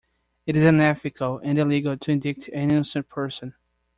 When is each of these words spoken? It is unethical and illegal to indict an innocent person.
It 0.47 0.55
is 0.55 0.65
unethical 0.65 1.37
and 1.43 1.59
illegal 1.59 1.95
to 1.95 2.11
indict 2.11 2.47
an 2.47 2.71
innocent 2.71 3.07
person. 3.07 3.53